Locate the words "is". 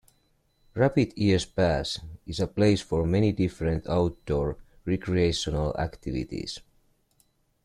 2.25-2.39